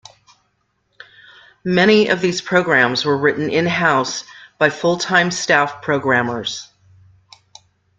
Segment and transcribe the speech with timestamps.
[1.63, 4.23] Many of these programs were written in-house
[4.57, 6.67] by full-time staff programmers.